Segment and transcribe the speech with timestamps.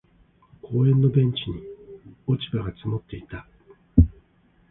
[0.63, 1.61] 公園のベンチに
[2.25, 3.45] 落ち葉が積もっていた。